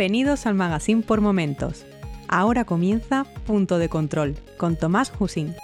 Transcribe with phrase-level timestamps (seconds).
[0.00, 1.84] Bienvenidos al Magazine por Momentos.
[2.26, 5.54] Ahora comienza Punto de Control con Tomás Husín.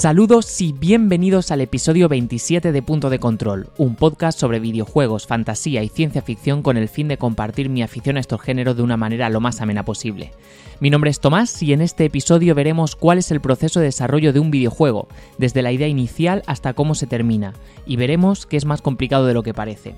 [0.00, 5.82] Saludos y bienvenidos al episodio 27 de Punto de Control, un podcast sobre videojuegos, fantasía
[5.82, 8.96] y ciencia ficción con el fin de compartir mi afición a estos géneros de una
[8.96, 10.32] manera lo más amena posible.
[10.80, 14.32] Mi nombre es Tomás y en este episodio veremos cuál es el proceso de desarrollo
[14.32, 17.52] de un videojuego, desde la idea inicial hasta cómo se termina,
[17.84, 19.96] y veremos que es más complicado de lo que parece.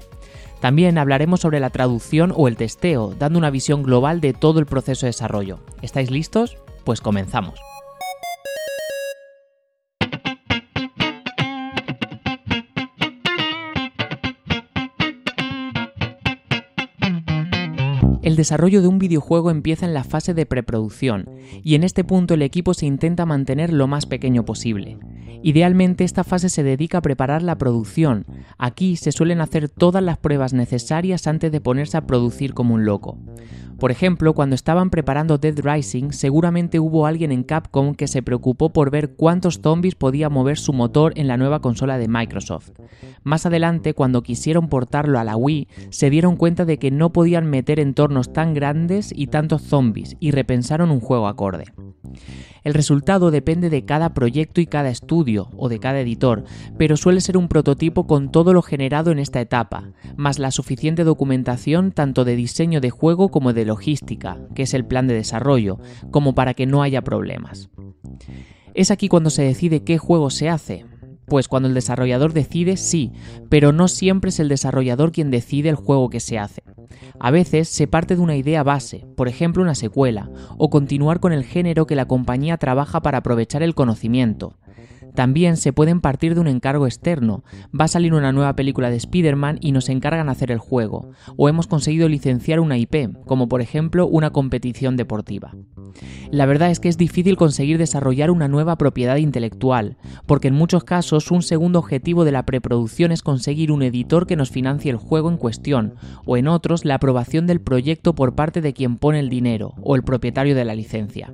[0.59, 4.67] También hablaremos sobre la traducción o el testeo, dando una visión global de todo el
[4.67, 5.61] proceso de desarrollo.
[5.81, 6.57] ¿Estáis listos?
[6.83, 7.72] Pues comenzamos.
[18.23, 21.29] El desarrollo de un videojuego empieza en la fase de preproducción,
[21.65, 24.99] y en este punto el equipo se intenta mantener lo más pequeño posible.
[25.43, 28.25] Idealmente esta fase se dedica a preparar la producción.
[28.59, 32.85] Aquí se suelen hacer todas las pruebas necesarias antes de ponerse a producir como un
[32.85, 33.19] loco.
[33.83, 38.73] Por ejemplo, cuando estaban preparando Dead Rising, seguramente hubo alguien en Capcom que se preocupó
[38.73, 42.71] por ver cuántos zombies podía mover su motor en la nueva consola de Microsoft.
[43.25, 47.51] Más adelante, cuando quisieron portarlo a la Wii, se dieron cuenta de que no podían
[47.51, 51.65] meter entornos tan grandes y tantos zombies y repensaron un juego acorde.
[52.63, 56.45] El resultado depende de cada proyecto y cada estudio, o de cada editor,
[56.79, 61.03] pero suele ser un prototipo con todo lo generado en esta etapa, más la suficiente
[61.03, 65.79] documentación tanto de diseño de juego como de logística, que es el plan de desarrollo,
[66.11, 67.71] como para que no haya problemas.
[68.75, 70.85] Es aquí cuando se decide qué juego se hace,
[71.27, 73.13] pues cuando el desarrollador decide, sí,
[73.49, 76.63] pero no siempre es el desarrollador quien decide el juego que se hace.
[77.19, 80.29] A veces se parte de una idea base, por ejemplo una secuela,
[80.59, 84.59] o continuar con el género que la compañía trabaja para aprovechar el conocimiento.
[85.15, 87.45] También se pueden partir de un encargo externo.
[87.79, 91.11] Va a salir una nueva película de Spider-Man y nos encargan hacer el juego.
[91.37, 95.55] O hemos conseguido licenciar una IP, como por ejemplo una competición deportiva.
[96.31, 100.85] La verdad es que es difícil conseguir desarrollar una nueva propiedad intelectual, porque en muchos
[100.85, 104.97] casos un segundo objetivo de la preproducción es conseguir un editor que nos financie el
[104.97, 109.21] juego en cuestión, o en otros la aprobación del proyecto por parte de quien pone
[109.21, 111.33] el dinero, o el propietario de la licencia.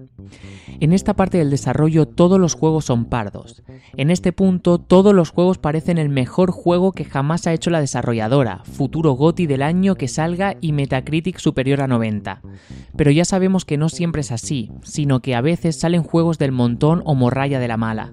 [0.81, 3.62] En esta parte del desarrollo todos los juegos son pardos.
[3.97, 7.81] En este punto todos los juegos parecen el mejor juego que jamás ha hecho la
[7.81, 12.43] desarrolladora, futuro GOTI del año que salga y Metacritic superior a 90.
[12.97, 16.53] Pero ya sabemos que no siempre es así, sino que a veces salen juegos del
[16.53, 18.12] montón o morralla de la mala,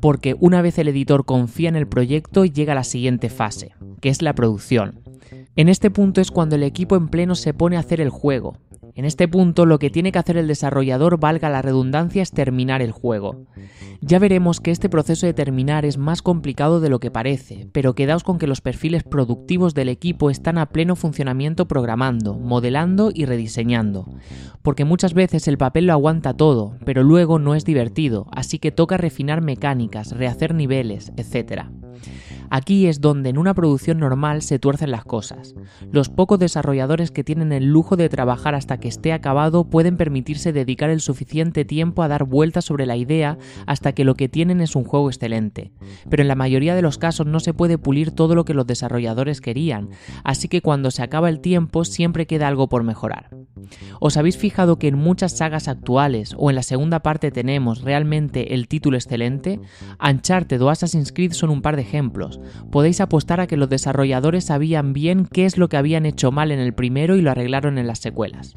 [0.00, 4.08] porque una vez el editor confía en el proyecto llega a la siguiente fase, que
[4.08, 5.00] es la producción.
[5.56, 8.56] En este punto es cuando el equipo en pleno se pone a hacer el juego,
[8.96, 12.80] en este punto lo que tiene que hacer el desarrollador, valga la redundancia, es terminar
[12.80, 13.44] el juego.
[14.00, 17.94] Ya veremos que este proceso de terminar es más complicado de lo que parece, pero
[17.94, 23.26] quedaos con que los perfiles productivos del equipo están a pleno funcionamiento programando, modelando y
[23.26, 24.08] rediseñando.
[24.62, 28.72] Porque muchas veces el papel lo aguanta todo, pero luego no es divertido, así que
[28.72, 31.64] toca refinar mecánicas, rehacer niveles, etc.
[32.50, 35.54] Aquí es donde en una producción normal se tuercen las cosas.
[35.90, 40.52] Los pocos desarrolladores que tienen el lujo de trabajar hasta que esté acabado pueden permitirse
[40.52, 44.60] dedicar el suficiente tiempo a dar vueltas sobre la idea hasta que lo que tienen
[44.60, 45.72] es un juego excelente.
[46.08, 48.66] Pero en la mayoría de los casos no se puede pulir todo lo que los
[48.66, 49.90] desarrolladores querían,
[50.24, 53.30] así que cuando se acaba el tiempo siempre queda algo por mejorar.
[54.00, 58.54] ¿Os habéis fijado que en muchas sagas actuales o en la segunda parte tenemos realmente
[58.54, 59.60] el título excelente?
[60.00, 62.35] Uncharted o Assassin's Creed son un par de ejemplos.
[62.70, 66.52] Podéis apostar a que los desarrolladores sabían bien qué es lo que habían hecho mal
[66.52, 68.56] en el primero y lo arreglaron en las secuelas.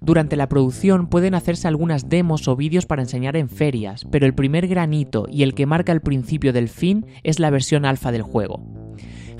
[0.00, 4.34] Durante la producción pueden hacerse algunas demos o vídeos para enseñar en ferias, pero el
[4.34, 8.22] primer granito y el que marca el principio del fin es la versión alfa del
[8.22, 8.64] juego.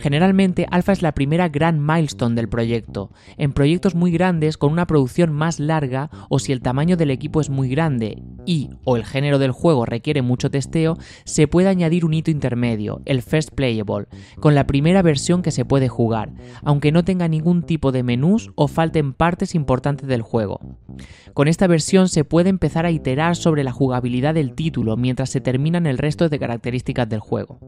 [0.02, 3.12] Generalmente Alpha es la primera gran milestone del proyecto.
[3.36, 7.40] En proyectos muy grandes con una producción más larga o si el tamaño del equipo
[7.40, 12.04] es muy grande y o el género del juego requiere mucho testeo, se puede añadir
[12.04, 14.08] un hito intermedio, el First Playable,
[14.40, 16.32] con la primera versión que se puede jugar,
[16.64, 20.58] aunque no tenga ningún tipo de menús o falten partes importantes del juego.
[21.32, 25.40] Con esta versión se puede empezar a iterar sobre la jugabilidad del título mientras se
[25.40, 27.60] terminan el resto de características del juego.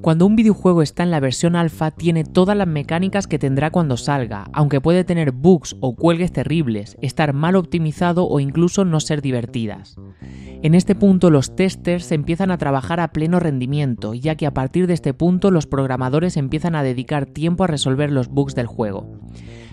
[0.00, 3.96] Cuando un videojuego está en la versión alfa tiene todas las mecánicas que tendrá cuando
[3.96, 9.22] salga, aunque puede tener bugs o cuelgues terribles, estar mal optimizado o incluso no ser
[9.22, 9.96] divertidas.
[10.62, 14.86] En este punto los testers empiezan a trabajar a pleno rendimiento, ya que a partir
[14.86, 19.18] de este punto los programadores empiezan a dedicar tiempo a resolver los bugs del juego.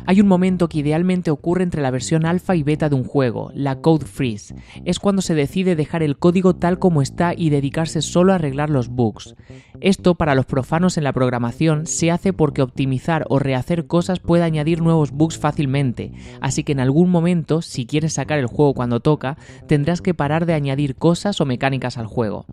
[0.06, 3.52] Hay un momento que idealmente ocurre entre la versión alfa y beta de un juego,
[3.54, 4.56] la code freeze.
[4.86, 8.70] Es cuando se decide dejar el código tal como está y dedicarse solo a arreglar
[8.70, 9.36] los bugs.
[9.82, 14.44] Esto para los profanos en la programación se hace porque optimizar o rehacer cosas puede
[14.44, 16.12] añadir nuevos bugs fácilmente,
[16.42, 19.38] así que en algún momento, si quieres sacar el juego cuando toca,
[19.68, 22.46] tendrás que parar de añadir cosas o mecánicas al juego.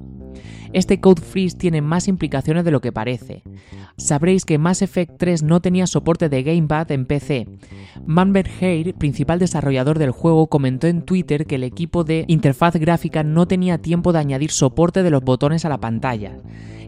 [0.73, 3.43] Este code freeze tiene más implicaciones de lo que parece.
[3.97, 7.36] Sabréis que Mass Effect 3 no tenía soporte de Gamepad en PC.
[8.07, 13.23] Manbert Hare, principal desarrollador del juego, comentó en Twitter que el equipo de interfaz gráfica
[13.25, 16.37] no tenía tiempo de añadir soporte de los botones a la pantalla.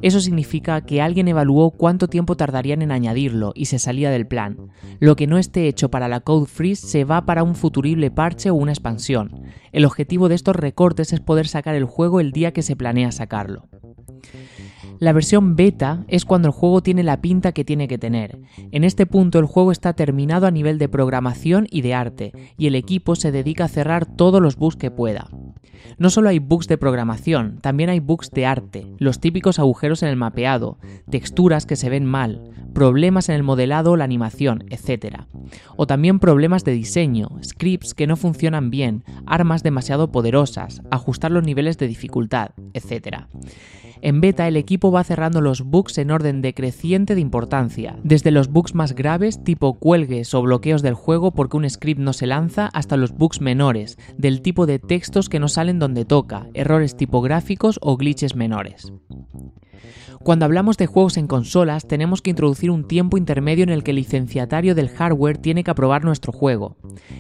[0.01, 4.57] Eso significa que alguien evaluó cuánto tiempo tardarían en añadirlo y se salía del plan.
[5.01, 8.51] Lo que no esté hecho para la Code Freeze se va para un futurible parche
[8.51, 9.43] o una expansión.
[9.73, 13.11] El objetivo de estos recortes es poder sacar el juego el día que se planea
[13.11, 13.69] sacarlo.
[14.99, 18.41] La versión beta es cuando el juego tiene la pinta que tiene que tener.
[18.73, 22.67] En este punto el juego está terminado a nivel de programación y de arte, y
[22.67, 25.29] el equipo se dedica a cerrar todos los bugs que pueda.
[25.99, 30.09] No solo hay bugs de programación, también hay bugs de arte, los típicos agujeros en
[30.09, 30.79] el mapeado,
[31.09, 35.23] texturas que se ven mal, problemas en el modelado o la animación, etc.
[35.77, 41.45] O también problemas de diseño, scripts que no funcionan bien, armas demasiado poderosas, ajustar los
[41.45, 43.27] niveles de dificultad, etc.
[44.01, 48.49] En beta el equipo va cerrando los bugs en orden decreciente de importancia, desde los
[48.49, 52.67] bugs más graves tipo cuelgues o bloqueos del juego porque un script no se lanza
[52.73, 57.79] hasta los bugs menores, del tipo de textos que no salen donde toca, errores tipográficos
[57.83, 58.93] o glitches menores.
[60.23, 63.93] Cuando hablamos de juegos en consolas, tenemos que introducir un tiempo intermedio en el que
[63.93, 66.77] el licenciatario del hardware tiene que aprobar nuestro juego.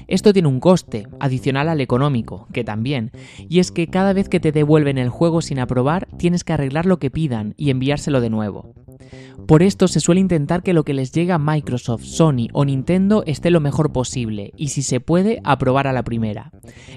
[0.08, 3.12] Esto tiene un coste, adicional al económico, que también,
[3.48, 6.86] y es que cada vez que te devuelven el juego sin aprobar, tienes que arreglar
[6.86, 8.72] lo que pidan y enviárselo de nuevo.
[9.46, 13.22] Por esto se suele intentar que lo que les llega a Microsoft, Sony o Nintendo
[13.26, 16.50] esté lo mejor posible y si se puede, aprobar a la primera.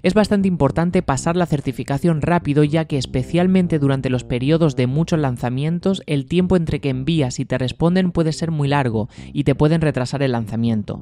[0.03, 5.19] Es bastante importante pasar la certificación rápido ya que especialmente durante los periodos de muchos
[5.19, 9.55] lanzamientos el tiempo entre que envías y te responden puede ser muy largo y te
[9.55, 11.01] pueden retrasar el lanzamiento.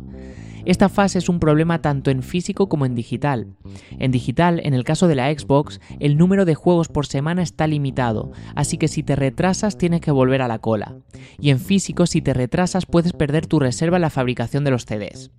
[0.65, 3.47] Esta fase es un problema tanto en físico como en digital.
[3.97, 7.67] En digital, en el caso de la Xbox, el número de juegos por semana está
[7.67, 10.95] limitado, así que si te retrasas tienes que volver a la cola.
[11.39, 14.85] Y en físico, si te retrasas puedes perder tu reserva en la fabricación de los
[14.85, 15.31] CDs.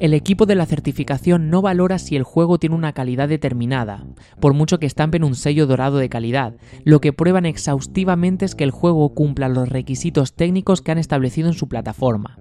[0.00, 4.04] El equipo de la certificación no valora si el juego tiene una calidad determinada,
[4.40, 6.54] por mucho que estampen un sello dorado de calidad.
[6.84, 11.48] Lo que prueban exhaustivamente es que el juego cumpla los requisitos técnicos que han establecido
[11.48, 12.38] en su plataforma.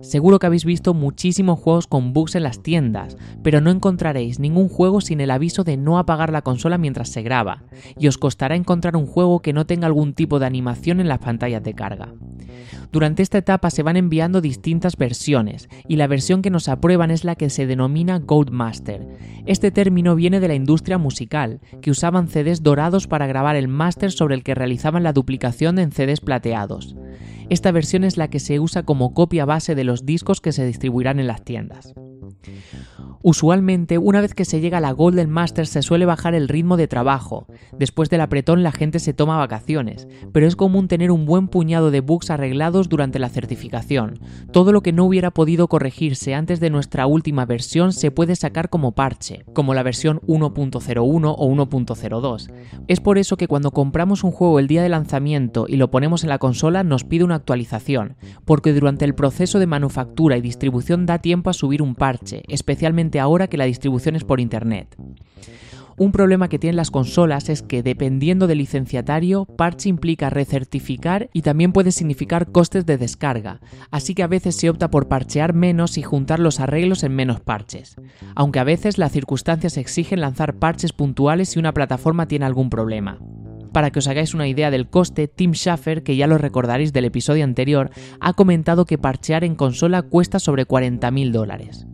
[0.00, 4.68] Seguro que habéis visto muchísimos juegos con bugs en las tiendas, pero no encontraréis ningún
[4.68, 7.64] juego sin el aviso de no apagar la consola mientras se graba,
[7.98, 11.18] y os costará encontrar un juego que no tenga algún tipo de animación en las
[11.18, 12.08] pantallas de carga.
[12.90, 17.24] Durante esta etapa se van enviando distintas versiones, y la versión que nos aprueban es
[17.24, 19.06] la que se denomina Gold Master.
[19.46, 24.12] Este término viene de la industria musical, que usaban CDs dorados para grabar el máster
[24.12, 26.94] sobre el que realizaban la duplicación en CDs plateados.
[27.48, 30.64] Esta versión es la que se usa como copia base de los discos que se
[30.64, 31.92] distribuirán en las tiendas.
[33.22, 36.76] Usualmente, una vez que se llega a la Golden Master se suele bajar el ritmo
[36.76, 37.46] de trabajo.
[37.78, 41.90] Después del apretón la gente se toma vacaciones, pero es común tener un buen puñado
[41.90, 44.18] de bugs arreglados durante la certificación.
[44.52, 48.70] Todo lo que no hubiera podido corregirse antes de nuestra última versión se puede sacar
[48.70, 52.50] como parche, como la versión 1.01 o 1.02.
[52.88, 56.24] Es por eso que cuando compramos un juego el día de lanzamiento y lo ponemos
[56.24, 61.06] en la consola nos pide una actualización, porque durante el proceso de manufactura y distribución
[61.06, 64.96] da tiempo a subir un parche, especialmente ahora que la distribución es por Internet.
[65.98, 71.42] Un problema que tienen las consolas es que dependiendo del licenciatario, parche implica recertificar y
[71.42, 75.98] también puede significar costes de descarga, así que a veces se opta por parchear menos
[75.98, 77.96] y juntar los arreglos en menos parches,
[78.34, 83.18] aunque a veces las circunstancias exigen lanzar parches puntuales si una plataforma tiene algún problema.
[83.72, 87.06] Para que os hagáis una idea del coste, Tim Schafer, que ya lo recordaréis del
[87.06, 91.86] episodio anterior, ha comentado que parchear en consola cuesta sobre 40.000 dólares.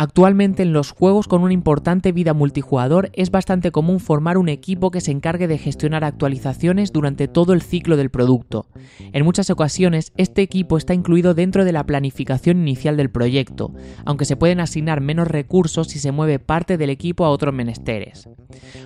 [0.00, 4.90] Actualmente en los juegos con una importante vida multijugador es bastante común formar un equipo
[4.90, 8.64] que se encargue de gestionar actualizaciones durante todo el ciclo del producto.
[9.12, 13.74] En muchas ocasiones este equipo está incluido dentro de la planificación inicial del proyecto,
[14.06, 18.26] aunque se pueden asignar menos recursos si se mueve parte del equipo a otros menesteres.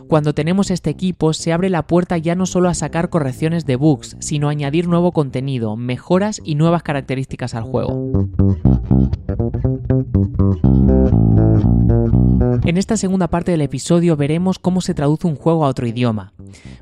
[0.09, 3.76] Cuando tenemos este equipo se abre la puerta ya no solo a sacar correcciones de
[3.76, 8.11] bugs, sino a añadir nuevo contenido, mejoras y nuevas características al juego.
[12.65, 16.33] En esta segunda parte del episodio veremos cómo se traduce un juego a otro idioma.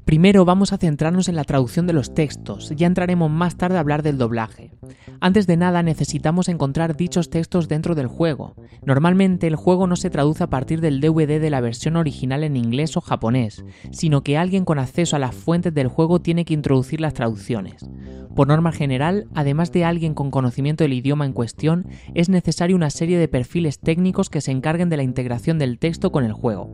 [0.04, 3.80] Primero vamos a centrarnos en la traducción de los textos, ya entraremos más tarde a
[3.80, 4.72] hablar del doblaje.
[5.20, 8.56] Antes de nada necesitamos encontrar dichos textos dentro del juego.
[8.84, 12.56] Normalmente el juego no se traduce a partir del DVD de la versión original en
[12.56, 16.54] inglés o japonés, sino que alguien con acceso a las fuentes del juego tiene que
[16.54, 17.86] introducir las traducciones.
[18.34, 22.90] Por norma general, además de alguien con conocimiento del idioma en cuestión, es necesario una
[22.90, 26.70] serie de perfiles técnicos que se encarguen de la integración del texto con el juego.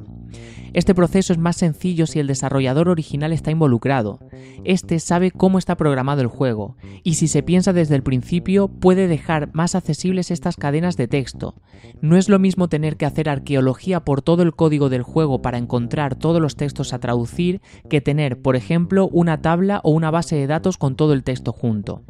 [0.72, 4.20] Este proceso es más sencillo si el desarrollador original está involucrado.
[4.64, 9.08] Este sabe cómo está programado el juego, y si se piensa desde el principio puede
[9.08, 11.56] dejar más accesibles estas cadenas de texto.
[12.00, 15.58] No es lo mismo tener que hacer arqueología por todo el código del juego para
[15.58, 20.36] encontrar todos los textos a traducir que tener, por ejemplo, una tabla o una base
[20.36, 22.04] de datos con todo el texto junto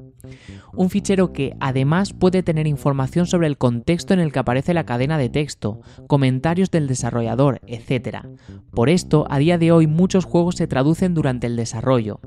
[0.74, 4.84] un fichero que además puede tener información sobre el contexto en el que aparece la
[4.84, 8.26] cadena de texto, comentarios del desarrollador, etc.
[8.72, 12.20] Por esto, a día de hoy muchos juegos se traducen durante el desarrollo.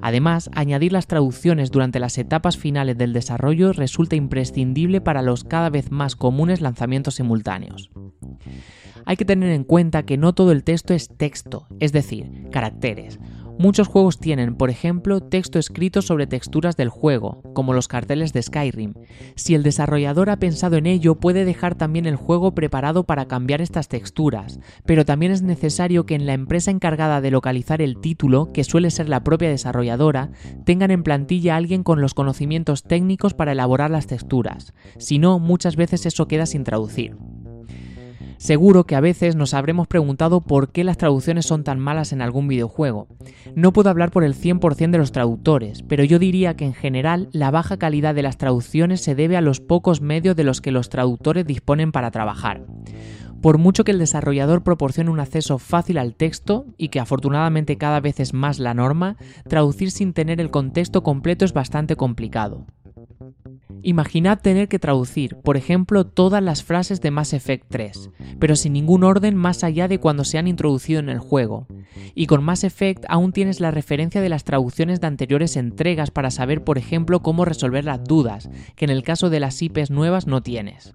[0.00, 5.70] Además, añadir las traducciones durante las etapas finales del desarrollo resulta imprescindible para los cada
[5.70, 7.90] vez más comunes lanzamientos simultáneos.
[9.06, 13.18] Hay que tener en cuenta que no todo el texto es texto, es decir, caracteres.
[13.58, 18.42] Muchos juegos tienen, por ejemplo, texto escrito sobre texturas del juego, como los carteles de
[18.42, 18.94] Skyrim.
[19.36, 23.60] Si el desarrollador ha pensado en ello, puede dejar también el juego preparado para cambiar
[23.60, 28.52] estas texturas, pero también es necesario que en la empresa encargada de localizar el título,
[28.52, 30.30] que suele ser la propia desarrolladora,
[30.64, 34.72] tengan en plantilla a alguien con los conocimientos técnicos para elaborar las texturas.
[34.98, 37.16] Si no, muchas veces eso queda sin traducir.
[38.40, 42.22] Seguro que a veces nos habremos preguntado por qué las traducciones son tan malas en
[42.22, 43.06] algún videojuego.
[43.54, 47.28] No puedo hablar por el 100% de los traductores, pero yo diría que en general
[47.32, 50.72] la baja calidad de las traducciones se debe a los pocos medios de los que
[50.72, 52.62] los traductores disponen para trabajar.
[53.42, 58.00] Por mucho que el desarrollador proporcione un acceso fácil al texto, y que afortunadamente cada
[58.00, 59.18] vez es más la norma,
[59.48, 62.64] traducir sin tener el contexto completo es bastante complicado.
[63.82, 68.74] Imaginad tener que traducir, por ejemplo, todas las frases de Mass Effect 3, pero sin
[68.74, 71.66] ningún orden más allá de cuando se han introducido en el juego.
[72.14, 76.30] Y con Mass Effect aún tienes la referencia de las traducciones de anteriores entregas para
[76.30, 80.26] saber, por ejemplo, cómo resolver las dudas, que en el caso de las IPs nuevas
[80.26, 80.92] no tienes.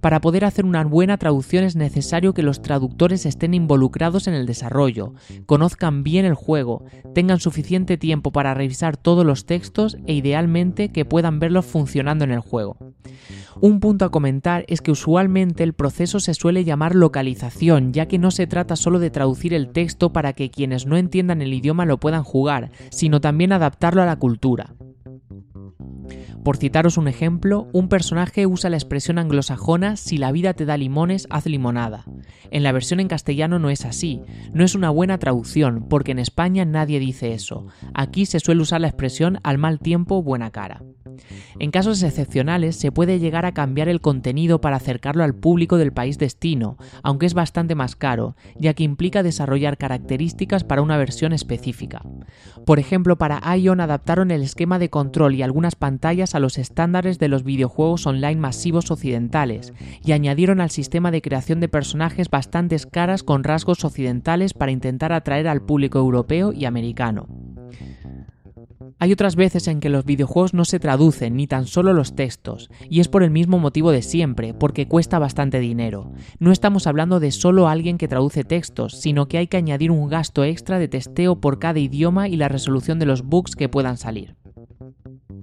[0.00, 4.46] Para poder hacer una buena traducción es necesario que los traductores estén involucrados en el
[4.46, 5.14] desarrollo,
[5.46, 11.04] conozcan bien el juego, tengan suficiente tiempo para revisar todos los textos e idealmente que
[11.04, 12.76] puedan verlos funcionando en el juego.
[13.60, 18.18] Un punto a comentar es que usualmente el proceso se suele llamar localización, ya que
[18.18, 21.84] no se trata solo de traducir el texto para que quienes no entiendan el idioma
[21.84, 24.74] lo puedan jugar, sino también adaptarlo a la cultura.
[26.44, 30.76] Por citaros un ejemplo, un personaje usa la expresión anglosajona si la vida te da
[30.76, 32.04] limones, haz limonada.
[32.50, 34.20] En la versión en castellano no es así,
[34.52, 37.66] no es una buena traducción, porque en España nadie dice eso.
[37.94, 40.82] Aquí se suele usar la expresión al mal tiempo, buena cara.
[41.58, 45.92] En casos excepcionales se puede llegar a cambiar el contenido para acercarlo al público del
[45.92, 51.32] país destino, aunque es bastante más caro, ya que implica desarrollar características para una versión
[51.32, 52.02] específica.
[52.64, 57.18] Por ejemplo, para Ion adaptaron el esquema de control y algunas pantallas a los estándares
[57.18, 59.72] de los videojuegos online masivos occidentales,
[60.04, 65.12] y añadieron al sistema de creación de personajes bastantes caras con rasgos occidentales para intentar
[65.12, 67.26] atraer al público europeo y americano.
[68.98, 72.70] Hay otras veces en que los videojuegos no se traducen ni tan solo los textos,
[72.88, 76.12] y es por el mismo motivo de siempre, porque cuesta bastante dinero.
[76.38, 80.08] No estamos hablando de solo alguien que traduce textos, sino que hay que añadir un
[80.08, 83.96] gasto extra de testeo por cada idioma y la resolución de los bugs que puedan
[83.96, 84.39] salir.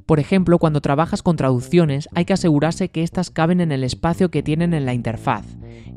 [0.08, 4.32] Por ejemplo, cuando trabajas con traducciones hay que asegurarse que éstas caben en el espacio
[4.32, 5.46] que tienen en la interfaz.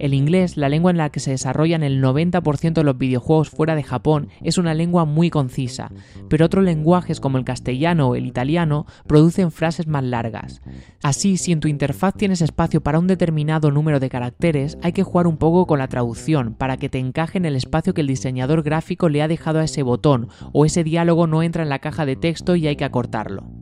[0.01, 3.77] El inglés, la lengua en la que se desarrollan el 90% de los videojuegos fuera
[3.77, 5.93] de Japón, es una lengua muy concisa,
[6.29, 10.61] pero otros lenguajes como el castellano o el italiano producen frases más largas.
[11.05, 15.05] Así, si en tu interfaz tienes espacio para un determinado número de caracteres, hay que
[15.05, 18.09] jugar un poco con la traducción para que te encaje en el espacio que el
[18.09, 21.79] diseñador gráfico le ha dejado a ese botón o ese diálogo no entra en la
[21.79, 23.60] caja de texto y hay que acortarlo.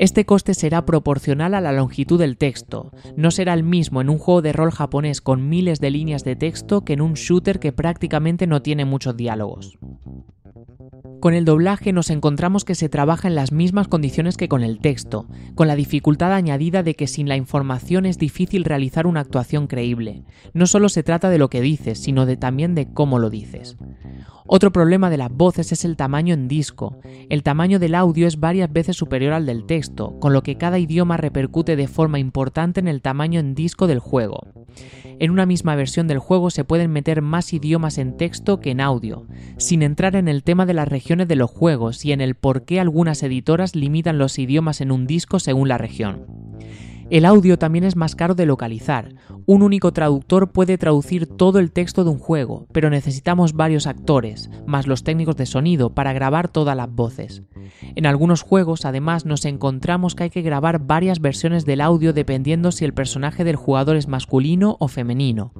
[0.00, 4.16] Este coste será proporcional a la longitud del texto, no será el mismo en un
[4.16, 7.70] juego de rol japonés con miles de líneas de texto que en un shooter que
[7.70, 9.78] prácticamente no tiene muchos diálogos.
[11.20, 14.78] Con el doblaje nos encontramos que se trabaja en las mismas condiciones que con el
[14.78, 19.66] texto, con la dificultad añadida de que sin la información es difícil realizar una actuación
[19.66, 20.24] creíble.
[20.54, 23.76] No solo se trata de lo que dices, sino de también de cómo lo dices.
[24.46, 26.98] Otro problema de las voces es el tamaño en disco.
[27.28, 30.78] El tamaño del audio es varias veces superior al del texto, con lo que cada
[30.78, 34.40] idioma repercute de forma importante en el tamaño en disco del juego.
[35.18, 38.80] En una misma versión del juego se pueden meter más idiomas en texto que en
[38.80, 39.26] audio,
[39.58, 42.64] sin entrar en el tema de las regiones de los juegos y en el por
[42.64, 46.26] qué algunas editoras limitan los idiomas en un disco según la región.
[47.10, 49.16] El audio también es más caro de localizar.
[49.44, 54.48] Un único traductor puede traducir todo el texto de un juego, pero necesitamos varios actores,
[54.64, 57.42] más los técnicos de sonido, para grabar todas las voces.
[57.96, 62.70] En algunos juegos, además, nos encontramos que hay que grabar varias versiones del audio dependiendo
[62.70, 65.52] si el personaje del jugador es masculino o femenino.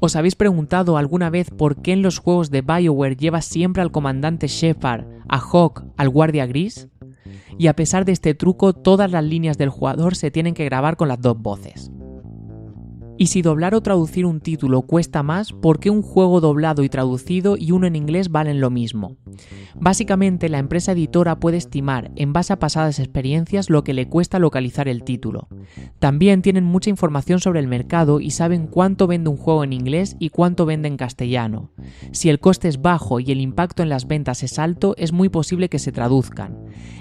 [0.00, 3.92] ¿Os habéis preguntado alguna vez por qué en los juegos de BioWare lleva siempre al
[3.92, 6.88] comandante Shepard, a Hawk, al guardia gris?
[7.58, 10.96] Y a pesar de este truco todas las líneas del jugador se tienen que grabar
[10.96, 11.90] con las dos voces.
[13.18, 16.90] Y si doblar o traducir un título cuesta más, ¿por qué un juego doblado y
[16.90, 19.16] traducido y uno en inglés valen lo mismo?
[19.74, 24.38] Básicamente, la empresa editora puede estimar, en base a pasadas experiencias, lo que le cuesta
[24.38, 25.48] localizar el título.
[25.98, 30.16] También tienen mucha información sobre el mercado y saben cuánto vende un juego en inglés
[30.18, 31.70] y cuánto vende en castellano.
[32.12, 35.30] Si el coste es bajo y el impacto en las ventas es alto, es muy
[35.30, 36.56] posible que se traduzcan.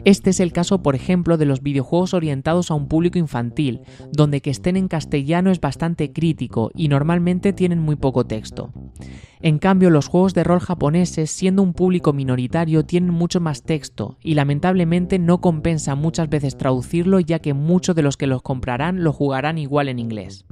[0.05, 3.81] Este es el caso, por ejemplo, de los videojuegos orientados a un público infantil,
[4.11, 8.71] donde que estén en castellano es bastante crítico y normalmente tienen muy poco texto.
[9.41, 14.17] En cambio, los juegos de rol japoneses, siendo un público minoritario, tienen mucho más texto
[14.21, 19.03] y lamentablemente no compensa muchas veces traducirlo ya que muchos de los que los comprarán
[19.03, 20.45] lo jugarán igual en inglés.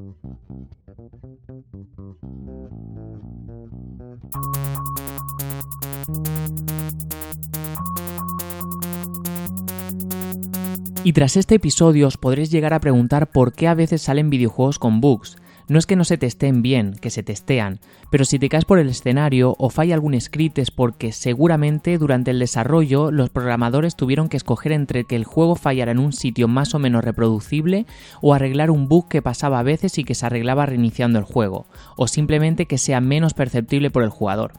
[11.06, 14.80] Y tras este episodio os podréis llegar a preguntar por qué a veces salen videojuegos
[14.80, 15.36] con bugs,
[15.68, 17.80] no es que no se testeen bien, que se testean,
[18.12, 22.32] pero si te caes por el escenario o falla algún script es porque seguramente durante
[22.32, 26.48] el desarrollo los programadores tuvieron que escoger entre que el juego fallara en un sitio
[26.48, 27.86] más o menos reproducible
[28.22, 31.66] o arreglar un bug que pasaba a veces y que se arreglaba reiniciando el juego,
[31.98, 34.54] o simplemente que sea menos perceptible por el jugador.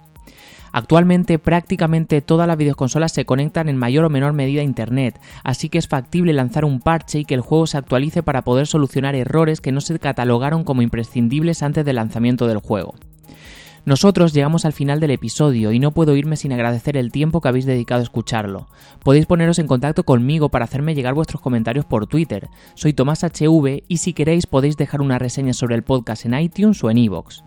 [0.73, 5.69] Actualmente prácticamente todas las videoconsolas se conectan en mayor o menor medida a Internet, así
[5.69, 9.15] que es factible lanzar un parche y que el juego se actualice para poder solucionar
[9.15, 12.95] errores que no se catalogaron como imprescindibles antes del lanzamiento del juego.
[13.87, 17.49] Nosotros llegamos al final del episodio y no puedo irme sin agradecer el tiempo que
[17.49, 18.67] habéis dedicado a escucharlo.
[19.03, 22.49] Podéis poneros en contacto conmigo para hacerme llegar vuestros comentarios por Twitter.
[22.75, 26.83] Soy Tomás HV y si queréis podéis dejar una reseña sobre el podcast en iTunes
[26.83, 27.43] o en iVoox.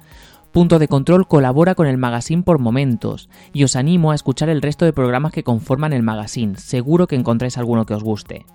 [0.57, 4.63] Punto de Control colabora con el magazine por momentos y os animo a escuchar el
[4.63, 8.47] resto de programas que conforman el magazine, seguro que encontráis alguno que os guste.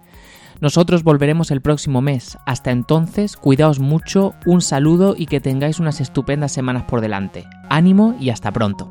[0.61, 2.38] Nosotros volveremos el próximo mes.
[2.45, 7.45] Hasta entonces, cuidaos mucho, un saludo y que tengáis unas estupendas semanas por delante.
[7.71, 8.91] Ánimo y hasta pronto.